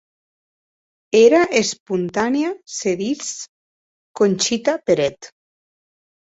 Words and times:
Era 1.17 1.41
esponanèa 1.59 2.49
se 2.77 2.95
dits 3.03 3.29
Conxita 4.23 4.77
Peret. 4.89 5.31